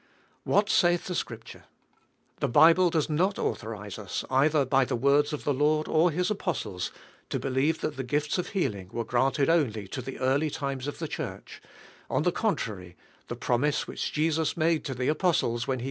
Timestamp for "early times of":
10.17-10.97